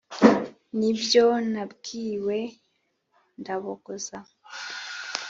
n’ibyo 0.77 1.25
nabwiwe 1.51 2.37
ndabogoza. 3.39 4.17